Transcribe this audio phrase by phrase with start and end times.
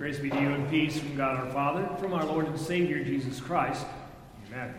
[0.00, 3.04] Grace be to you and peace from God our Father, from our Lord and Savior
[3.04, 3.84] Jesus Christ.
[4.46, 4.74] Amen.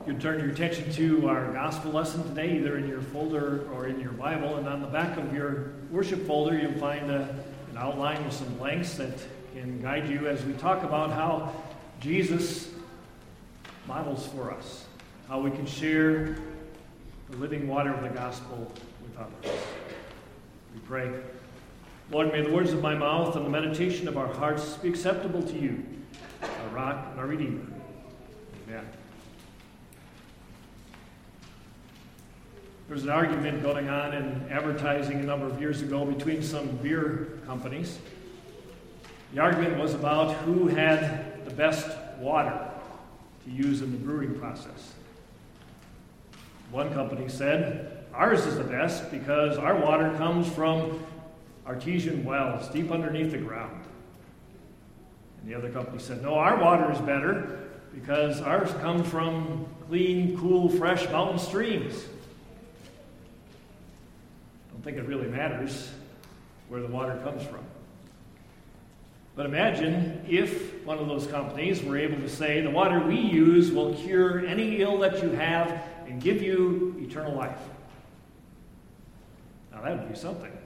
[0.00, 3.86] You can turn your attention to our gospel lesson today, either in your folder or
[3.86, 4.56] in your Bible.
[4.56, 7.28] And on the back of your worship folder, you'll find a,
[7.70, 9.12] an outline with some blanks that
[9.52, 11.52] can guide you as we talk about how
[12.00, 12.70] Jesus
[13.86, 14.86] models for us,
[15.28, 16.38] how we can share
[17.28, 18.72] the living water of the gospel
[19.02, 19.60] with others.
[20.72, 21.12] We pray.
[22.10, 25.42] Lord, may the words of my mouth and the meditation of our hearts be acceptable
[25.42, 25.84] to you,
[26.42, 27.66] our rock and our redeemer.
[28.66, 28.86] Amen.
[32.86, 36.68] There was an argument going on in advertising a number of years ago between some
[36.78, 37.98] beer companies.
[39.34, 42.70] The argument was about who had the best water
[43.44, 44.94] to use in the brewing process.
[46.70, 51.04] One company said, Ours is the best because our water comes from
[51.68, 53.84] artesian wells deep underneath the ground.
[55.40, 60.36] And the other company said, No, our water is better because ours comes from clean,
[60.38, 62.06] cool, fresh mountain streams.
[64.68, 65.90] I don't think it really matters
[66.68, 67.64] where the water comes from.
[69.36, 73.70] But imagine if one of those companies were able to say, the water we use
[73.70, 77.60] will cure any ill that you have and give you eternal life.
[79.70, 80.57] Now that would be something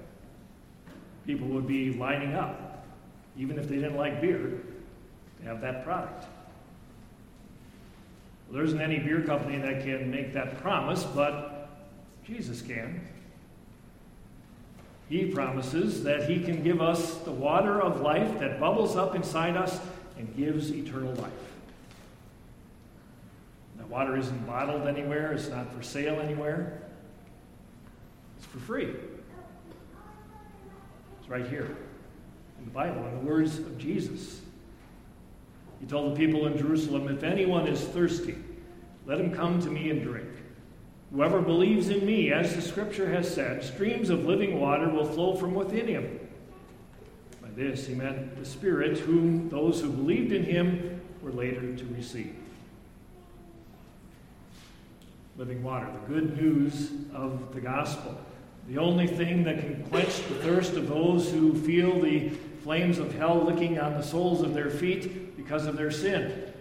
[1.26, 2.84] people would be lining up,
[3.36, 4.60] even if they didn't like beer,
[5.40, 6.24] to have that product.
[8.46, 11.70] Well, there isn't any beer company that can make that promise, but
[12.24, 13.06] Jesus can.
[15.08, 19.56] He promises that He can give us the water of life that bubbles up inside
[19.56, 19.78] us
[20.16, 21.32] and gives eternal life.
[23.76, 26.82] That water isn't bottled anywhere, it's not for sale anywhere,
[28.38, 28.94] it's for free
[31.28, 31.76] right here
[32.58, 34.40] in the Bible, in the words of Jesus.
[35.80, 38.36] He told the people in Jerusalem, If anyone is thirsty,
[39.06, 40.28] let him come to me and drink.
[41.12, 45.34] Whoever believes in me, as the scripture has said, streams of living water will flow
[45.34, 46.20] from within him.
[47.42, 51.84] By this he meant the Spirit, whom those who believed in him were later to
[51.94, 52.34] receive.
[55.36, 58.18] Living water, the good news of the gospel.
[58.68, 62.30] The only thing that can quench the thirst of those who feel the
[62.62, 66.52] flames of hell licking on the soles of their feet because of their sin.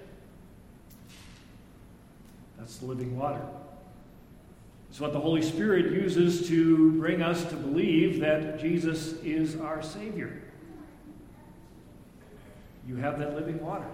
[2.58, 3.42] That's the living water.
[4.90, 9.82] It's what the Holy Spirit uses to bring us to believe that Jesus is our
[9.82, 10.42] Savior.
[12.88, 13.88] You have that living water.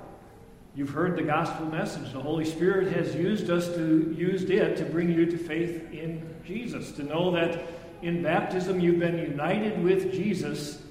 [0.76, 2.14] You've heard the gospel message.
[2.14, 6.36] The Holy Spirit has used us to used it to bring you to faith in
[6.46, 7.62] Jesus, to know that
[8.02, 10.82] in baptism, you've been united with Jesus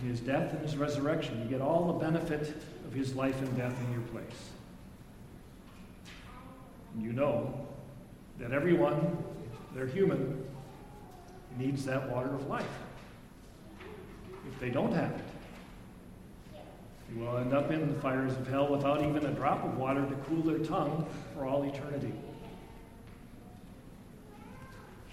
[0.00, 1.40] in his death and his resurrection.
[1.42, 2.54] You get all the benefit
[2.86, 4.50] of his life and death in your place.
[6.94, 7.66] And you know
[8.38, 9.18] that everyone,
[9.74, 10.44] they're human,
[11.58, 12.64] needs that water of life.
[14.48, 15.24] If they don't have it,
[17.08, 20.06] they will end up in the fires of hell without even a drop of water
[20.06, 22.12] to cool their tongue for all eternity.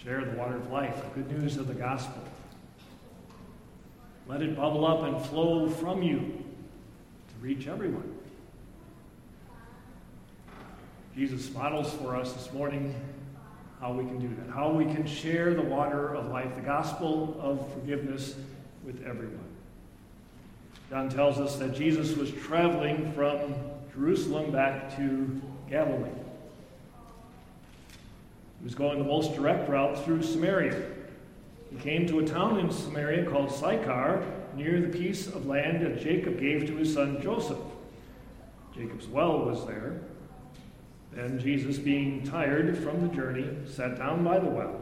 [0.07, 2.23] Share the water of life, the good news of the gospel.
[4.25, 8.17] Let it bubble up and flow from you to reach everyone.
[11.13, 12.95] Jesus models for us this morning
[13.81, 17.37] how we can do that, how we can share the water of life, the gospel
[17.41, 18.35] of forgiveness
[18.85, 19.43] with everyone.
[20.89, 23.55] John tells us that Jesus was traveling from
[23.93, 26.11] Jerusalem back to Galilee.
[28.59, 30.81] He was going the most direct route through Samaria.
[31.71, 34.25] He came to a town in Samaria called Sychar,
[34.55, 37.59] near the piece of land that Jacob gave to his son Joseph.
[38.73, 40.01] Jacob's well was there.
[41.11, 44.79] Then Jesus, being tired from the journey, sat down by the well.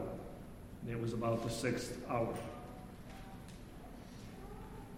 [0.88, 2.34] It was about the sixth hour.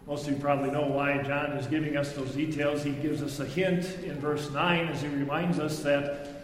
[0.07, 2.83] Most of you probably know why John is giving us those details.
[2.83, 6.38] He gives us a hint in verse 9 as he reminds us that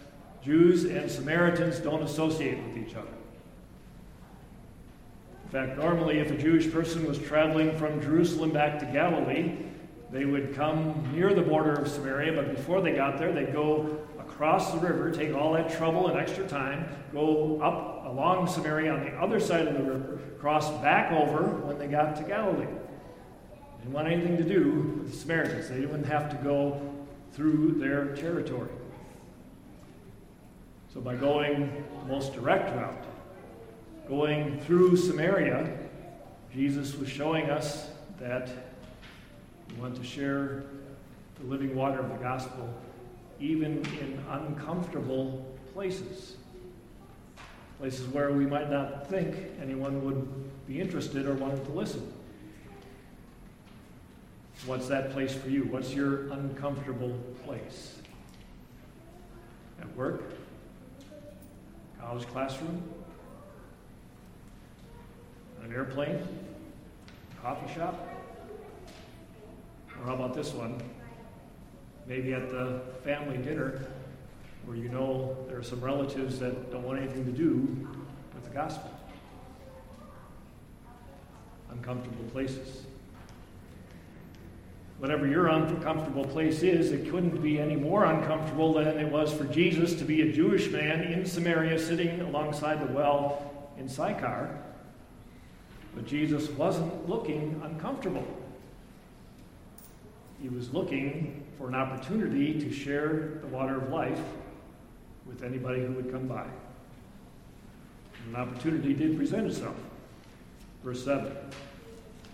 [0.45, 3.09] Jews and Samaritans don't associate with each other.
[5.45, 9.53] In fact, normally, if a Jewish person was traveling from Jerusalem back to Galilee,
[10.11, 13.99] they would come near the border of Samaria, but before they got there, they'd go
[14.19, 19.05] across the river, take all that trouble and extra time, go up along Samaria on
[19.05, 22.67] the other side of the river, cross back over when they got to Galilee.
[22.67, 25.69] They didn't want anything to do with the Samaritans.
[25.69, 26.81] They didn't have to go
[27.33, 28.71] through their territory.
[30.95, 33.05] So, by going the most direct route,
[34.09, 35.77] going through Samaria,
[36.55, 38.49] Jesus was showing us that
[39.69, 40.63] we want to share
[41.41, 42.73] the living water of the gospel
[43.41, 46.37] even in uncomfortable places.
[47.81, 52.13] Places where we might not think anyone would be interested or wanted to listen.
[54.65, 55.65] What's that place for you?
[55.65, 57.99] What's your uncomfortable place?
[59.81, 60.23] At work?
[62.07, 62.83] College classroom?
[65.63, 66.21] An airplane?
[67.43, 68.09] Coffee shop?
[69.99, 70.79] Or how about this one?
[72.07, 73.87] Maybe at the family dinner
[74.67, 77.89] where you know there are some relatives that don't want anything to do
[78.35, 78.91] with the gospel.
[81.71, 82.85] Uncomfortable places.
[84.99, 89.45] Whatever your uncomfortable place is, it couldn't be any more uncomfortable than it was for
[89.45, 94.57] Jesus to be a Jewish man in Samaria sitting alongside the well in Sychar.
[95.95, 98.27] But Jesus wasn't looking uncomfortable.
[100.41, 104.21] He was looking for an opportunity to share the water of life
[105.27, 106.47] with anybody who would come by.
[108.27, 109.77] And an opportunity did present itself.
[110.83, 111.35] Verse 7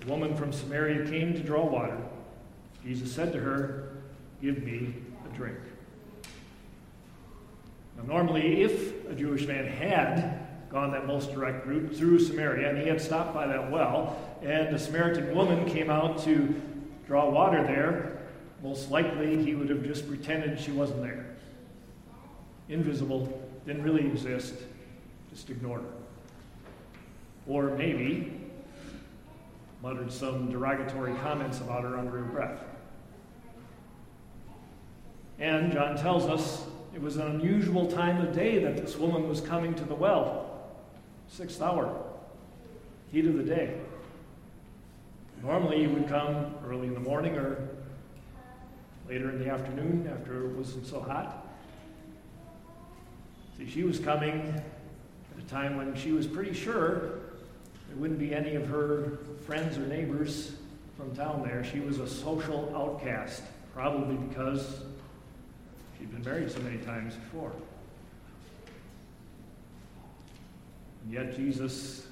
[0.02, 1.98] A woman from Samaria came to draw water.
[2.84, 3.92] Jesus said to her,
[4.40, 4.94] Give me
[5.30, 5.58] a drink.
[7.96, 12.78] Now, normally, if a Jewish man had gone that most direct route through Samaria and
[12.78, 16.54] he had stopped by that well, and a Samaritan woman came out to
[17.06, 18.18] draw water there,
[18.62, 21.26] most likely he would have just pretended she wasn't there.
[22.68, 24.54] Invisible, didn't really exist,
[25.28, 25.92] just ignored her.
[27.46, 28.40] Or maybe
[29.82, 32.60] muttered some derogatory comments about her under her breath.
[35.40, 39.40] And John tells us it was an unusual time of day that this woman was
[39.40, 40.68] coming to the well.
[41.28, 42.04] Sixth hour,
[43.10, 43.78] heat of the day.
[45.42, 47.68] Normally, you would come early in the morning or
[49.08, 51.46] later in the afternoon after it wasn't so hot.
[53.56, 57.00] See, she was coming at a time when she was pretty sure
[57.88, 60.52] there wouldn't be any of her friends or neighbors
[60.98, 61.64] from town there.
[61.64, 63.42] She was a social outcast,
[63.72, 64.82] probably because
[66.00, 67.52] she'd been married so many times before.
[71.04, 72.06] And yet Jesus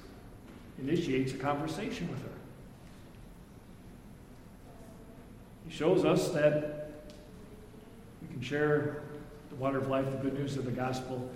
[0.79, 2.29] initiates a conversation with her.
[5.67, 6.91] He shows us that
[8.21, 9.01] we can share
[9.49, 11.29] the water of life, the good news of the gospel,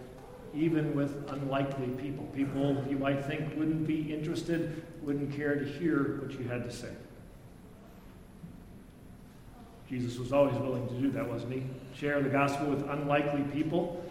[0.56, 2.26] even with unlikely people.
[2.36, 6.72] People you might think wouldn't be interested, wouldn't care to hear what you had to
[6.72, 6.92] say.
[9.90, 11.64] Jesus was always willing to do that, wasn't he?
[11.96, 14.04] Share the gospel with unlikely people.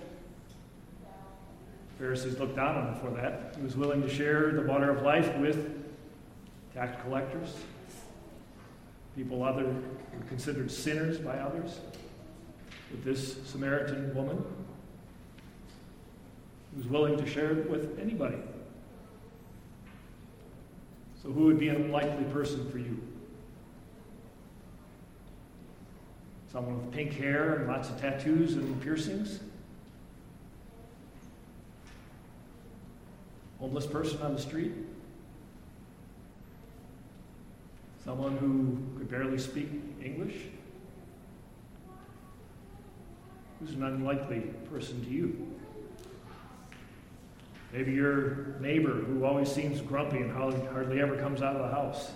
[1.98, 3.54] Pharisees looked down on him for that.
[3.56, 5.82] He was willing to share the water of life with
[6.74, 7.54] tax collectors,
[9.14, 9.74] people other
[10.28, 11.80] considered sinners by others.
[12.90, 14.36] With this Samaritan woman,
[16.72, 18.38] who was willing to share it with anybody.
[21.22, 23.00] So, who would be an unlikely person for you?
[26.52, 29.40] Someone with pink hair and lots of tattoos and piercings?
[33.58, 34.72] Homeless person on the street?
[38.04, 39.68] Someone who could barely speak
[40.04, 40.34] English?
[43.58, 45.48] Who's an unlikely person to you?
[47.72, 52.10] Maybe your neighbor who always seems grumpy and hardly ever comes out of the house.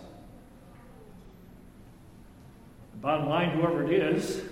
[3.00, 4.42] Bottom line, whoever it is,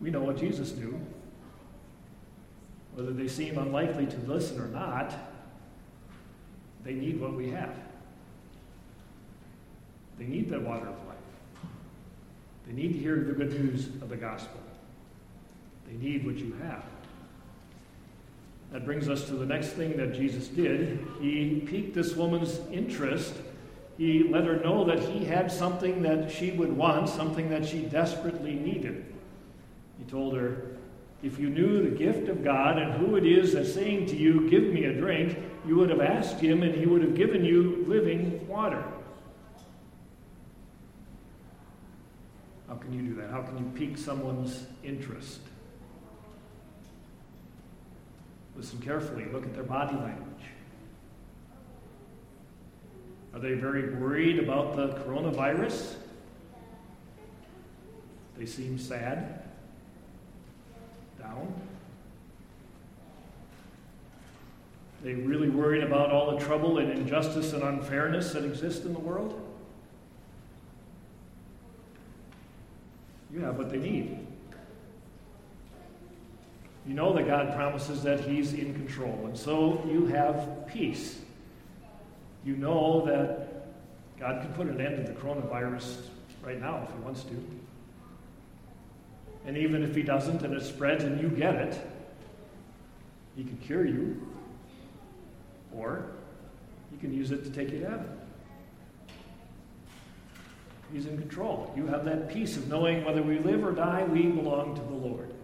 [0.00, 0.98] we know what Jesus knew.
[2.94, 5.14] Whether they seem unlikely to listen or not,
[6.84, 7.74] they need what we have.
[10.18, 11.16] They need the water of life.
[12.66, 14.60] They need to hear the good news of the gospel.
[15.86, 16.84] They need what you have.
[18.72, 21.06] That brings us to the next thing that Jesus did.
[21.20, 23.34] He piqued this woman's interest.
[23.96, 27.82] He let her know that he had something that she would want, something that she
[27.82, 29.06] desperately needed.
[29.98, 30.76] He told her,
[31.22, 34.50] If you knew the gift of God and who it is that's saying to you,
[34.50, 37.84] Give me a drink, you would have asked him and he would have given you
[37.88, 38.84] living water.
[42.68, 43.30] How can you do that?
[43.30, 45.40] How can you pique someone's interest?
[48.56, 50.44] Listen carefully, look at their body language.
[53.36, 55.96] Are they very worried about the coronavirus?
[58.38, 59.42] They seem sad,
[61.18, 61.52] down.
[65.02, 69.00] They really worried about all the trouble and injustice and unfairness that exist in the
[69.00, 69.38] world?
[73.30, 74.26] You have what they need.
[76.86, 81.20] You know that God promises that He's in control, and so you have peace.
[82.46, 83.66] You know that
[84.20, 86.02] God can put an end to the coronavirus
[86.44, 87.44] right now if He wants to.
[89.44, 91.80] And even if He doesn't and it spreads and you get it,
[93.34, 94.24] He can cure you,
[95.74, 96.06] or
[96.92, 98.08] He can use it to take you heaven.
[100.92, 101.72] He's in control.
[101.76, 104.94] You have that peace of knowing whether we live or die, we belong to the
[104.94, 105.34] Lord.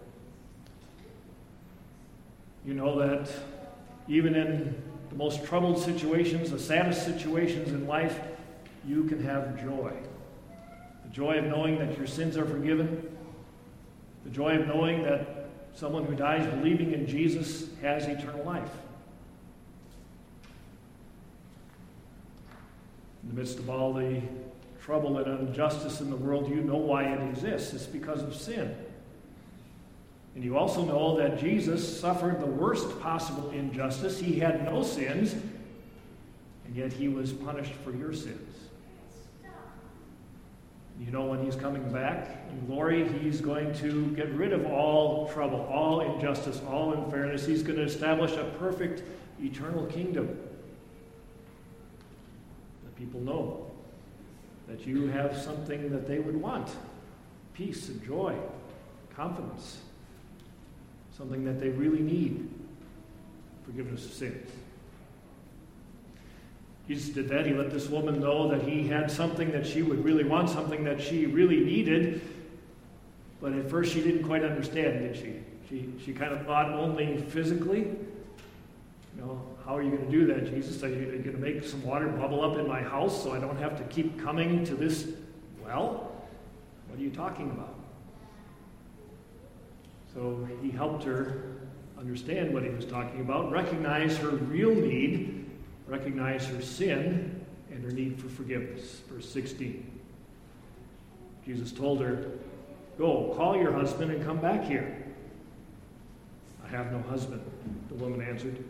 [2.65, 3.29] You know that
[4.07, 4.82] even in
[5.13, 8.19] the most troubled situations, the saddest situations in life,
[8.83, 9.93] you can have joy.
[11.05, 13.15] The joy of knowing that your sins are forgiven,
[14.23, 18.71] the joy of knowing that someone who dies believing in Jesus has eternal life.
[23.21, 24.19] In the midst of all the
[24.81, 27.71] trouble and injustice in the world, you know why it exists.
[27.73, 28.75] It's because of sin.
[30.35, 34.19] And you also know that Jesus suffered the worst possible injustice.
[34.19, 35.33] He had no sins,
[36.65, 38.57] and yet he was punished for your sins.
[40.99, 45.27] You know when he's coming back in glory, he's going to get rid of all
[45.29, 47.45] trouble, all injustice, all unfairness.
[47.45, 49.03] He's going to establish a perfect
[49.41, 50.27] eternal kingdom.
[52.83, 53.71] That people know
[54.67, 56.69] that you have something that they would want
[57.53, 58.35] peace and joy,
[59.15, 59.79] confidence
[61.17, 62.49] something that they really need
[63.65, 64.49] forgiveness of sins.
[66.87, 67.45] Jesus did that.
[67.45, 70.83] He let this woman know that he had something that she would really want, something
[70.83, 72.21] that she really needed.
[73.41, 75.33] But at first, she didn't quite understand, did she?
[75.69, 77.79] She, she kind of thought only physically.
[77.79, 80.83] You know, how are you going to do that, Jesus?
[80.83, 83.57] Are you going to make some water bubble up in my house so I don't
[83.57, 85.07] have to keep coming to this
[85.63, 86.11] well?
[86.89, 87.72] What are you talking about?
[90.13, 91.43] So he helped her
[91.97, 95.49] understand what he was talking about, recognize her real need,
[95.87, 99.01] recognize her sin, and her need for forgiveness.
[99.09, 100.01] Verse 16.
[101.45, 102.31] Jesus told her,
[102.97, 105.03] Go, call your husband and come back here.
[106.63, 107.41] I have no husband,
[107.89, 108.63] the woman answered.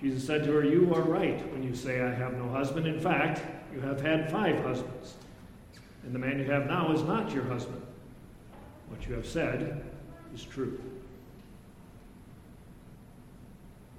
[0.00, 2.86] Jesus said to her, You are right when you say, I have no husband.
[2.86, 3.42] In fact,
[3.72, 5.14] you have had five husbands,
[6.04, 7.82] and the man you have now is not your husband.
[8.88, 9.84] What you have said
[10.34, 10.80] is true.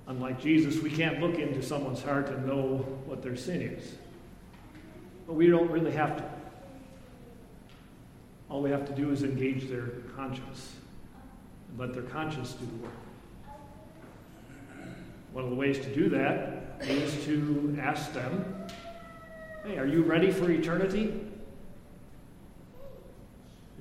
[0.08, 3.96] Unlike Jesus, we can't look into someone's heart and know what their sin is.
[5.26, 6.24] But we don't really have to.
[8.50, 10.76] All we have to do is engage their conscience
[11.70, 12.94] and let their conscience do the work.
[15.34, 18.46] One of the ways to do that is to ask them,
[19.66, 21.27] hey, are you ready for eternity?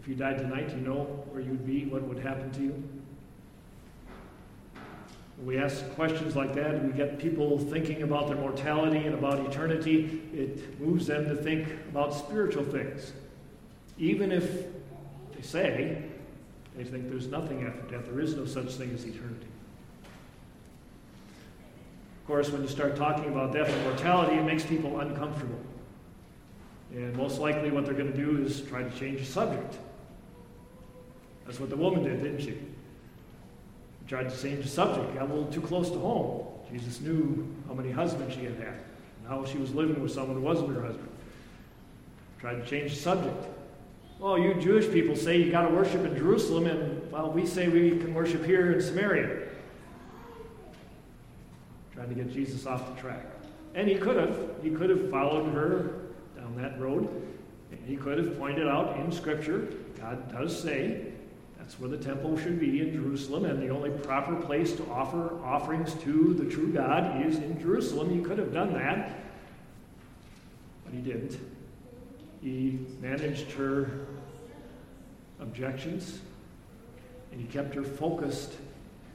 [0.07, 2.81] If you died tonight, you know where you'd be, what would happen to you?
[5.45, 10.23] We ask questions like that, we get people thinking about their mortality and about eternity.
[10.33, 13.15] It moves them to think about spiritual things.
[13.99, 14.67] Even if
[15.35, 16.05] they say
[16.77, 19.49] they think there's nothing after death, there is no such thing as eternity.
[22.21, 25.59] Of course, when you start talking about death and mortality, it makes people uncomfortable.
[26.93, 29.79] And most likely, what they're going to do is try to change the subject.
[31.47, 32.59] That's what the woman did, didn't she?
[34.09, 36.47] Tried to change the subject, got a little too close to home.
[36.71, 40.37] Jesus knew how many husbands she had had, and how she was living with someone
[40.37, 41.09] who wasn't her husband.
[42.41, 43.45] Tried to change the subject.
[44.19, 47.69] Well, you Jewish people say you got to worship in Jerusalem, and well, we say
[47.69, 49.49] we can worship here in Samaria.
[51.93, 53.27] Trying to get Jesus off the track.
[53.75, 54.39] And he could have.
[54.63, 57.09] He could have followed her down that road.
[57.71, 61.13] And He could have pointed out in Scripture, God does say
[61.67, 65.37] that's where the temple should be in Jerusalem, and the only proper place to offer
[65.45, 68.09] offerings to the true God is in Jerusalem.
[68.09, 69.19] He could have done that,
[70.85, 71.41] but he didn't.
[72.41, 74.07] He managed her
[75.41, 76.21] objections,
[77.33, 78.53] and he kept her focused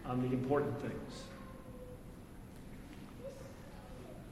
[0.06, 1.24] on the important things.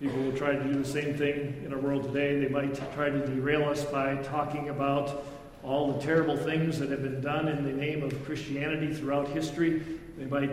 [0.02, 2.38] People will try to do the same thing in our world today.
[2.38, 5.24] They might try to derail us by talking about
[5.64, 9.82] all the terrible things that have been done in the name of Christianity throughout history.
[10.18, 10.52] They might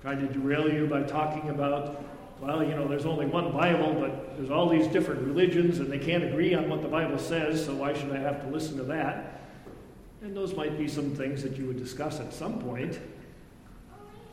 [0.00, 2.04] try to derail you by talking about,
[2.40, 5.98] well, you know, there's only one Bible, but there's all these different religions and they
[5.98, 8.84] can't agree on what the Bible says, so why should I have to listen to
[8.84, 9.40] that?
[10.22, 12.98] And those might be some things that you would discuss at some point,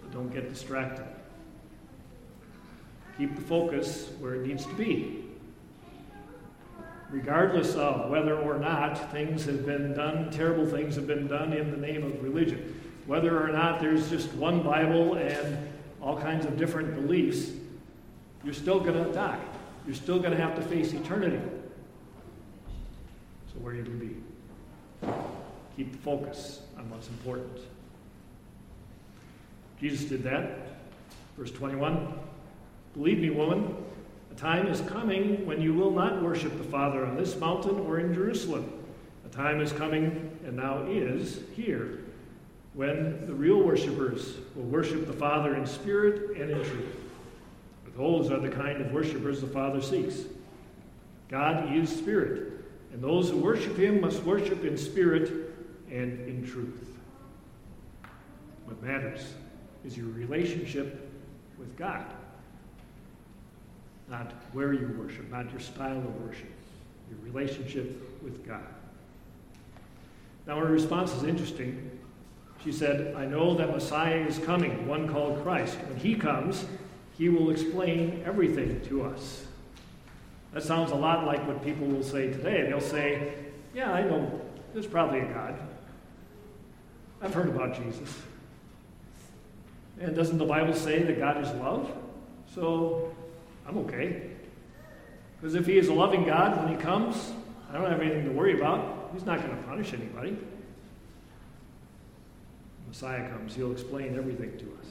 [0.02, 1.06] but don't get distracted.
[3.18, 5.29] Keep the focus where it needs to be.
[7.12, 11.72] Regardless of whether or not things have been done, terrible things have been done in
[11.72, 12.80] the name of religion.
[13.08, 15.58] Whether or not there's just one Bible and
[16.02, 17.52] all kinds of different beliefs,
[18.44, 19.40] you're still going to die.
[19.86, 21.42] You're still going to have to face eternity.
[23.52, 24.16] So, where are you going to be?
[25.76, 27.60] Keep the focus on what's important.
[29.80, 30.68] Jesus did that.
[31.38, 32.14] Verse 21
[32.94, 33.76] Believe me, woman,
[34.40, 38.14] time is coming when you will not worship the Father on this mountain or in
[38.14, 38.72] Jerusalem.
[39.26, 42.00] A time is coming, and now is, here,
[42.74, 46.96] when the real worshippers will worship the Father in spirit and in truth.
[47.84, 50.22] For those are the kind of worshippers the Father seeks.
[51.28, 52.54] God is spirit,
[52.94, 55.54] and those who worship him must worship in spirit
[55.92, 56.98] and in truth.
[58.64, 59.34] What matters
[59.84, 61.12] is your relationship
[61.58, 62.06] with God.
[64.10, 66.50] Not where you worship, not your style of worship,
[67.10, 68.66] your relationship with God.
[70.48, 71.92] Now, her response is interesting.
[72.64, 75.78] She said, I know that Messiah is coming, one called Christ.
[75.88, 76.66] When he comes,
[77.18, 79.46] he will explain everything to us.
[80.54, 82.66] That sounds a lot like what people will say today.
[82.68, 83.34] They'll say,
[83.74, 84.42] Yeah, I know
[84.74, 85.60] there's probably a God.
[87.22, 88.22] I've heard about Jesus.
[90.00, 91.92] And doesn't the Bible say that God is love?
[92.54, 93.14] So
[93.70, 94.32] I'm okay.
[95.40, 97.32] Because if He is a loving God when He comes,
[97.70, 99.12] I don't have anything to worry about.
[99.14, 100.36] He's not going to punish anybody.
[102.88, 104.88] Messiah comes, He'll explain everything to us.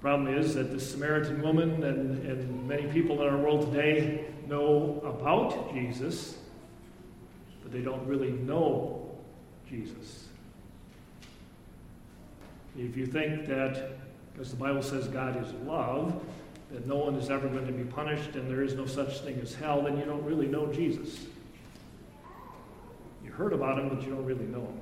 [0.00, 5.00] Problem is that the Samaritan woman and, and many people in our world today know
[5.04, 6.36] about Jesus,
[7.62, 9.16] but they don't really know
[9.70, 10.26] Jesus.
[12.76, 13.92] If you think that,
[14.32, 16.20] because the Bible says God is love,
[16.74, 19.38] that no one is ever going to be punished and there is no such thing
[19.40, 21.26] as hell, then you don't really know Jesus.
[23.24, 24.80] You heard about him, but you don't really know him.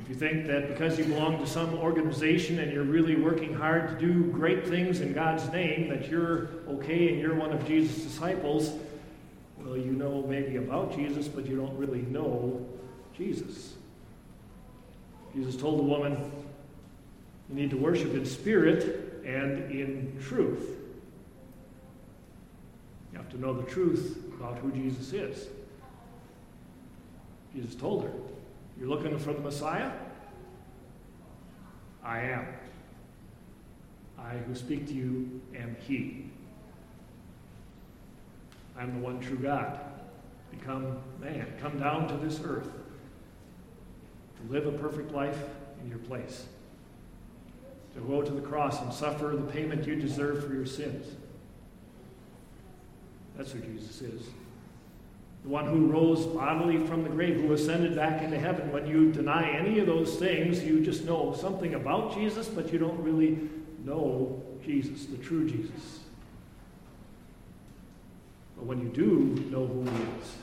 [0.00, 3.90] If you think that because you belong to some organization and you're really working hard
[3.90, 8.02] to do great things in God's name, that you're okay and you're one of Jesus'
[8.02, 8.72] disciples,
[9.58, 12.66] well, you know maybe about Jesus, but you don't really know
[13.14, 13.74] Jesus.
[15.34, 16.32] Jesus told the woman,
[17.50, 20.78] You need to worship in spirit and in truth.
[23.12, 25.48] You have to know the truth about who Jesus is.
[27.54, 28.12] Jesus told her,
[28.78, 29.92] You're looking for the Messiah?
[32.02, 32.46] I am.
[34.18, 36.30] I who speak to you am He.
[38.78, 39.78] I'm the one true God.
[40.50, 41.46] Become man.
[41.60, 42.68] Come down to this earth
[44.36, 45.38] to live a perfect life
[45.82, 46.46] in your place,
[47.94, 51.06] to go to the cross and suffer the payment you deserve for your sins.
[53.36, 54.22] That's who Jesus is.
[55.42, 58.70] The one who rose bodily from the grave, who ascended back into heaven.
[58.70, 62.78] When you deny any of those things, you just know something about Jesus, but you
[62.78, 63.38] don't really
[63.84, 66.00] know Jesus, the true Jesus.
[68.56, 70.36] But when you do know who he is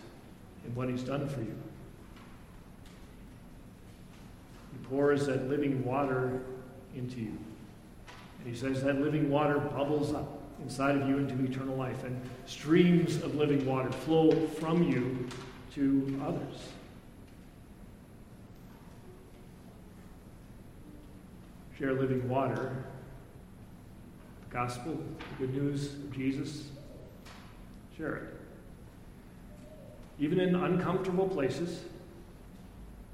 [0.66, 1.56] and what he's done for you,
[4.74, 6.42] he pours that living water
[6.96, 7.38] into you.
[8.40, 12.20] And he says that living water bubbles up inside of you into eternal life, and
[12.46, 15.28] streams of living water flow from you
[15.74, 16.70] to others.
[21.78, 22.84] Share living water,
[24.50, 24.98] the gospel,
[25.40, 26.70] the good news of Jesus.
[27.98, 28.36] Share it.
[30.20, 31.84] Even in uncomfortable places,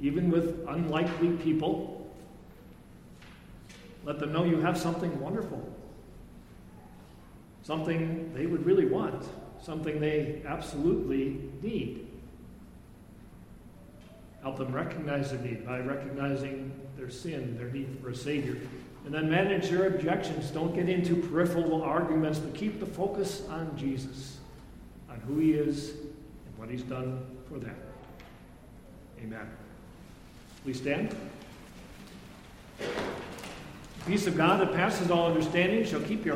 [0.01, 2.04] even with unlikely people.
[4.05, 5.67] Let them know you have something wonderful,
[7.63, 9.25] something they would really want,
[9.61, 12.07] something they absolutely need.
[14.43, 18.57] Help them recognize their need by recognizing their sin, their need for a Savior.
[19.05, 20.51] And then manage their objections.
[20.51, 24.37] Don't get into peripheral arguments, but keep the focus on Jesus,
[25.09, 27.75] on who He is and what He's done for them.
[29.19, 29.47] Amen.
[30.63, 31.15] Please stand.
[34.07, 36.33] Peace of God that passes all understanding shall keep your